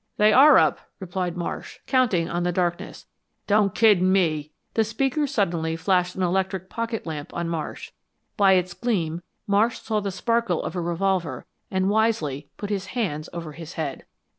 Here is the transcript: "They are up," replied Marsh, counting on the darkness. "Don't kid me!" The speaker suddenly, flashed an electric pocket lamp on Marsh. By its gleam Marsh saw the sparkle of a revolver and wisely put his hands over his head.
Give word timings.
"They 0.17 0.33
are 0.33 0.57
up," 0.57 0.79
replied 0.99 1.37
Marsh, 1.37 1.77
counting 1.85 2.27
on 2.27 2.41
the 2.41 2.51
darkness. 2.51 3.05
"Don't 3.45 3.75
kid 3.75 4.01
me!" 4.01 4.51
The 4.73 4.83
speaker 4.83 5.27
suddenly, 5.27 5.75
flashed 5.75 6.15
an 6.15 6.23
electric 6.23 6.71
pocket 6.71 7.05
lamp 7.05 7.31
on 7.35 7.47
Marsh. 7.47 7.91
By 8.35 8.53
its 8.53 8.73
gleam 8.73 9.21
Marsh 9.45 9.77
saw 9.77 9.99
the 9.99 10.09
sparkle 10.09 10.63
of 10.63 10.75
a 10.75 10.81
revolver 10.81 11.45
and 11.69 11.87
wisely 11.87 12.49
put 12.57 12.71
his 12.71 12.87
hands 12.97 13.29
over 13.31 13.51
his 13.51 13.73
head. 13.73 14.05